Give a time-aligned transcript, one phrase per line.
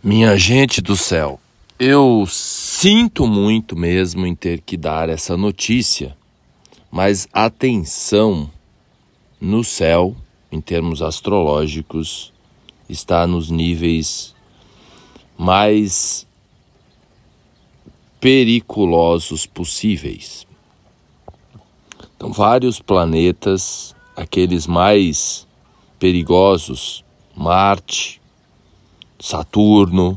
[0.00, 1.40] Minha gente do céu,
[1.76, 6.16] eu sinto muito mesmo em ter que dar essa notícia,
[6.88, 8.48] mas atenção
[9.40, 10.14] no céu,
[10.52, 12.32] em termos astrológicos,
[12.88, 14.36] está nos níveis
[15.36, 16.24] mais
[18.20, 20.46] periculosos possíveis.
[22.16, 25.44] Então, vários planetas, aqueles mais
[25.98, 27.04] perigosos,
[27.34, 28.18] Marte,
[29.20, 30.16] Saturno,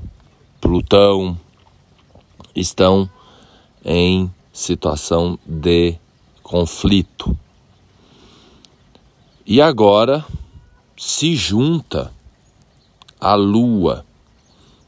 [0.59, 1.36] Plutão
[2.55, 3.09] estão
[3.83, 5.96] em situação de
[6.43, 7.36] conflito.
[9.43, 10.23] E agora
[10.95, 12.14] se junta
[13.19, 14.06] a Lua.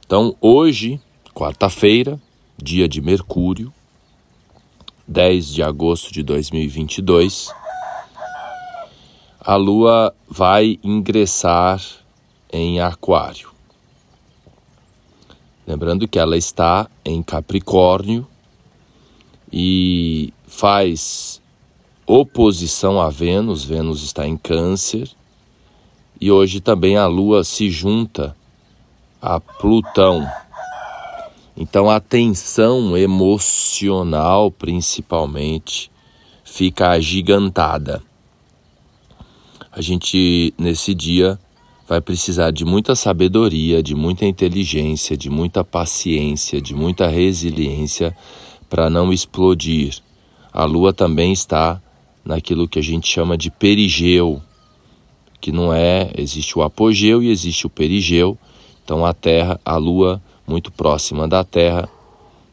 [0.05, 1.02] Então, hoje,
[1.34, 2.21] quarta-feira,
[2.55, 3.73] dia de Mercúrio,
[5.07, 7.52] 10 de agosto de 2022,
[9.40, 11.82] a Lua vai ingressar
[12.52, 13.52] em Aquário.
[15.66, 18.27] Lembrando que ela está em Capricórnio
[19.51, 21.41] e faz
[22.05, 25.10] oposição a Vênus, Vênus está em Câncer,
[26.20, 28.35] e hoje também a Lua se junta
[29.21, 30.29] a Plutão.
[31.55, 35.90] Então a tensão emocional, principalmente,
[36.43, 38.01] fica agigantada.
[39.71, 41.40] A gente, nesse dia,
[41.87, 48.15] vai precisar de muita sabedoria, de muita inteligência, de muita paciência, de muita resiliência
[48.70, 49.98] para não explodir.
[50.51, 51.81] A Lua também está
[52.23, 54.41] naquilo que a gente chama de perigeu,
[55.41, 58.37] que não é, existe o apogeu e existe o perigeu.
[58.84, 61.89] Então a Terra, a Lua muito próxima da Terra.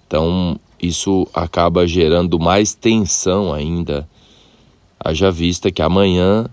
[0.07, 4.09] Então isso acaba gerando mais tensão ainda.
[4.99, 6.47] Haja vista que amanhã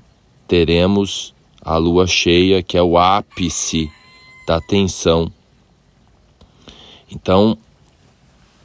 [0.47, 1.33] teremos
[1.67, 3.91] a lua cheia, que é o ápice
[4.47, 5.29] da tensão.
[7.11, 7.57] Então,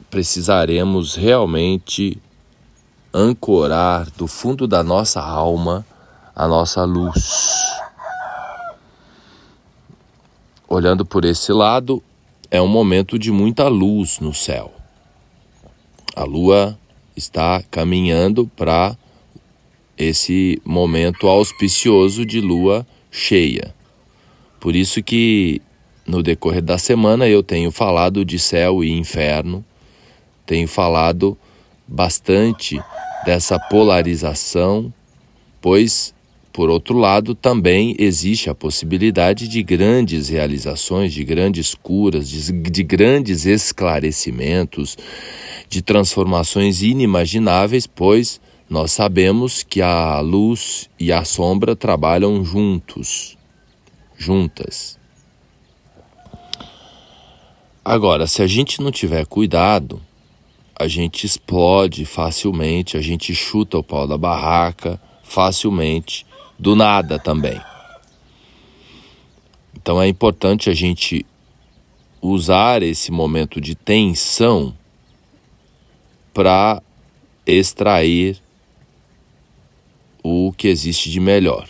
[0.09, 2.17] precisaremos realmente
[3.13, 5.85] ancorar do fundo da nossa alma
[6.33, 7.73] a nossa luz.
[10.65, 12.01] Olhando por esse lado,
[12.49, 14.73] é um momento de muita luz no céu.
[16.15, 16.79] A lua
[17.17, 18.95] está caminhando para
[19.97, 23.73] esse momento auspicioso de lua cheia.
[24.59, 25.61] Por isso que
[26.05, 29.63] no decorrer da semana eu tenho falado de céu e inferno,
[30.45, 31.37] tenho falado
[31.87, 32.81] bastante
[33.23, 34.91] dessa polarização,
[35.61, 36.13] pois
[36.53, 42.83] por outro lado, também existe a possibilidade de grandes realizações, de grandes curas, de, de,
[42.83, 44.95] grandes esclarecimentos,
[45.67, 53.37] de transformações inimagináveis, pois nós sabemos que a luz e a sombra trabalham juntos,
[54.17, 54.97] juntas.
[57.83, 60.01] Agora, se a gente não tiver cuidado,
[60.75, 66.25] a gente explode facilmente, a gente chuta o pau da barraca facilmente,
[66.57, 67.59] do nada também.
[69.75, 71.25] Então é importante a gente
[72.21, 74.73] usar esse momento de tensão
[76.33, 76.81] para
[77.45, 78.41] extrair
[80.23, 81.67] o que existe de melhor.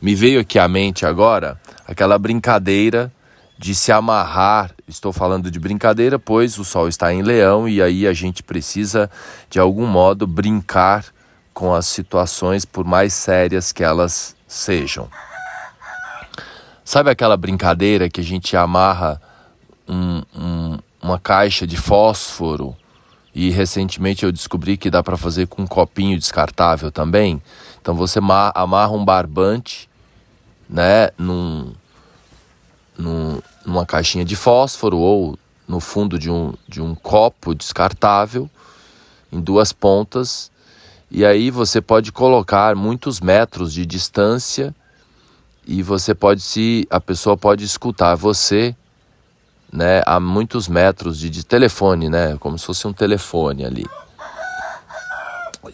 [0.00, 3.12] Me veio aqui à mente agora aquela brincadeira
[3.58, 4.70] de se amarrar.
[4.86, 9.10] Estou falando de brincadeira, pois o Sol está em Leão e aí a gente precisa,
[9.50, 11.06] de algum modo, brincar
[11.52, 15.08] com as situações, por mais sérias que elas sejam.
[16.84, 19.20] Sabe aquela brincadeira que a gente amarra
[19.88, 22.76] um, um, uma caixa de fósforo
[23.34, 27.42] e recentemente eu descobri que dá para fazer com um copinho descartável também.
[27.80, 28.18] Então você
[28.54, 29.88] amarra um barbante,
[30.68, 31.72] né, num,
[32.96, 38.48] num, numa caixinha de fósforo ou no fundo de um, de um copo descartável,
[39.30, 40.50] em duas pontas,
[41.10, 44.74] e aí você pode colocar muitos metros de distância
[45.66, 48.74] e você pode se a pessoa pode escutar você
[49.72, 53.86] né, a muitos metros de, de telefone, né, como se fosse um telefone ali.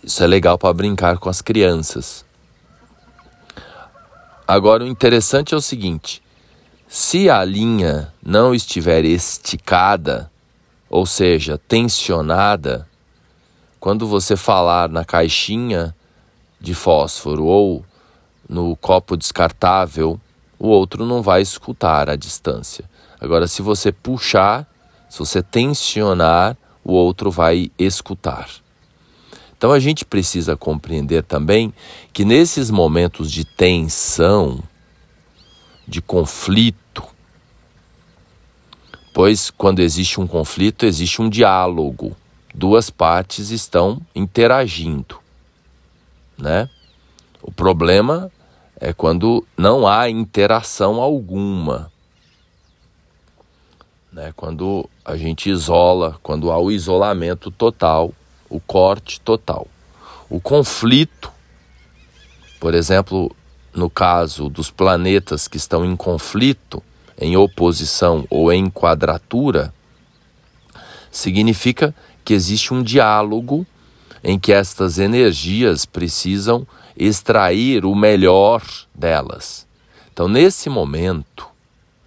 [0.03, 2.25] Isso é legal para brincar com as crianças.
[4.47, 6.23] Agora o interessante é o seguinte:
[6.87, 10.31] se a linha não estiver esticada,
[10.89, 12.89] ou seja, tensionada,
[13.81, 15.95] quando você falar na caixinha
[16.61, 17.85] de fósforo ou
[18.49, 20.21] no copo descartável,
[20.59, 22.89] o outro não vai escutar a distância.
[23.21, 24.67] Agora, se você puxar,
[25.09, 28.49] se você tensionar, o outro vai escutar.
[29.57, 31.73] Então a gente precisa compreender também
[32.13, 34.63] que nesses momentos de tensão,
[35.87, 36.85] de conflito,
[39.15, 42.17] Pois quando existe um conflito, existe um diálogo.
[42.53, 45.21] Duas partes estão interagindo,
[46.37, 46.69] né?
[47.41, 48.29] O problema
[48.81, 51.93] é quando não há interação alguma.
[54.13, 54.33] Né?
[54.35, 58.13] Quando a gente isola, quando há o isolamento total,
[58.49, 59.67] o corte total.
[60.29, 61.31] O conflito,
[62.61, 63.35] por exemplo,
[63.75, 66.83] no caso dos planetas que estão em conflito,
[67.19, 69.73] em oposição ou em quadratura,
[71.11, 71.95] significa
[72.25, 73.67] que existe um diálogo
[74.23, 78.63] em que estas energias precisam extrair o melhor
[78.95, 79.67] delas.
[80.13, 81.47] Então, nesse momento,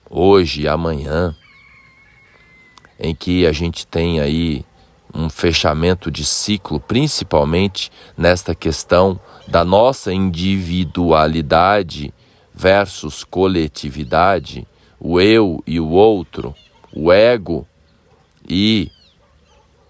[0.09, 1.35] hoje e amanhã,
[2.99, 4.65] em que a gente tem aí
[5.13, 12.13] um fechamento de ciclo, principalmente nesta questão da nossa individualidade
[12.53, 14.67] versus coletividade,
[14.99, 16.53] o eu e o outro,
[16.91, 17.67] o ego
[18.47, 18.91] e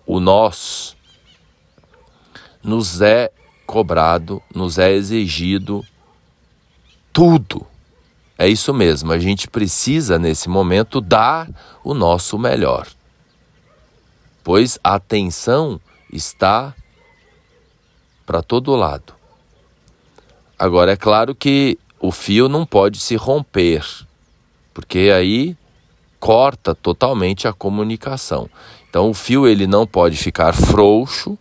[0.06, 0.96] o nós,
[2.64, 3.32] nos é
[3.66, 5.84] cobrado, nos é exigido
[7.14, 7.66] tudo.
[8.38, 11.50] É isso mesmo, a gente precisa nesse momento dar
[11.84, 12.88] o nosso melhor.
[14.48, 15.78] Pois a atenção
[16.10, 16.74] está
[18.26, 19.14] para todo lado.
[20.58, 23.86] Agora é claro que o fio não pode se romper,
[24.74, 25.58] porque aí
[26.18, 28.50] corta totalmente a comunicação.
[28.90, 31.38] Então o fio ele não pode ficar frouxo,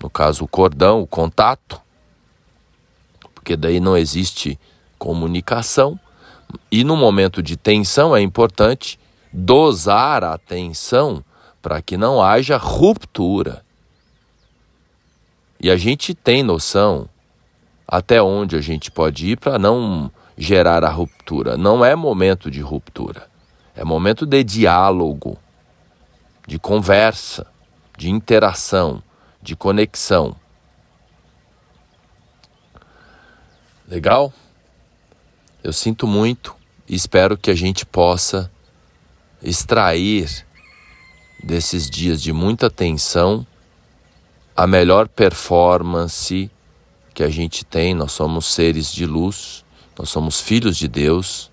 [0.00, 1.80] no caso o cordão, o contato,
[3.34, 4.56] porque daí não existe
[4.96, 5.98] comunicação.
[6.70, 8.96] E no momento de tensão é importante
[9.32, 11.24] dosar a tensão
[11.60, 13.64] para que não haja ruptura.
[15.60, 17.08] E a gente tem noção
[17.86, 21.56] até onde a gente pode ir para não gerar a ruptura.
[21.56, 23.26] Não é momento de ruptura.
[23.74, 25.38] É momento de diálogo,
[26.46, 27.46] de conversa,
[27.96, 29.02] de interação,
[29.42, 30.36] de conexão.
[33.86, 34.32] Legal?
[35.62, 36.54] Eu sinto muito
[36.88, 38.50] e espero que a gente possa
[39.42, 40.46] extrair
[41.42, 43.46] desses dias de muita tensão
[44.56, 46.50] a melhor performance
[47.14, 47.94] que a gente tem.
[47.94, 49.64] Nós somos seres de luz,
[49.96, 51.50] nós somos filhos de Deus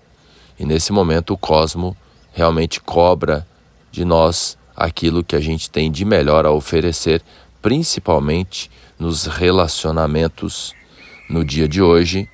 [0.58, 1.96] e nesse momento o cosmo
[2.32, 3.46] realmente cobra
[3.90, 7.22] de nós aquilo que a gente tem de melhor a oferecer
[7.62, 10.74] principalmente nos relacionamentos
[11.28, 12.28] no dia de hoje.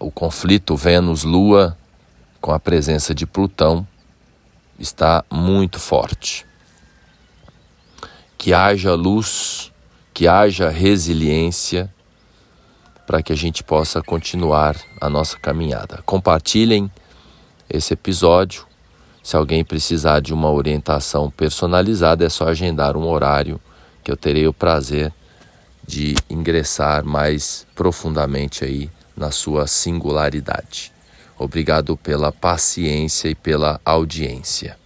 [0.00, 1.76] O conflito Vênus-Lua,
[2.40, 3.86] com a presença de Plutão,
[4.80, 6.44] está muito forte.
[8.36, 9.70] Que haja luz,
[10.12, 11.92] que haja resiliência,
[13.06, 16.02] para que a gente possa continuar a nossa caminhada.
[16.06, 16.90] Compartilhem
[17.68, 18.66] esse episódio
[19.22, 23.60] se alguém precisar de uma orientação personalizada, é só agendar um horário
[24.02, 25.12] que eu terei o prazer
[25.86, 30.92] de ingressar mais profundamente aí na sua singularidade.
[31.42, 34.76] Obrigado pela paciência e pela audiência.